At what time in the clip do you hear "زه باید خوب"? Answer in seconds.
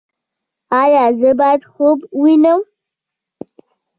1.19-1.99